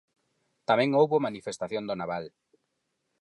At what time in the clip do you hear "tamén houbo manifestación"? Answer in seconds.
0.69-1.83